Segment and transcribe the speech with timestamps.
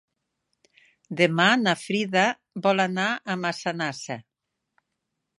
[1.17, 2.23] Demà na Frida
[2.67, 4.17] vol anar a Massanassa.